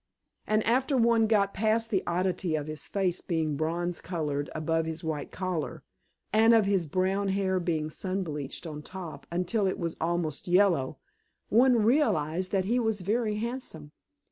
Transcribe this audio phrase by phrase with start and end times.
[0.47, 5.03] And after one got past the oddity of his face being bronze colored above his
[5.03, 5.83] white collar,
[6.33, 10.97] and of his brown hair being sun bleached on top until it was almost yellow,
[11.49, 13.91] one realized that he was very handsome.